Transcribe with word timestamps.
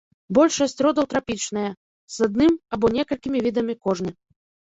Большасць 0.35 0.79
родаў 0.85 1.05
трапічныя, 1.11 1.69
з 2.15 2.25
адным 2.27 2.53
або 2.77 2.85
некалькімі 2.97 3.37
відамі 3.49 3.73
кожны. 3.89 4.11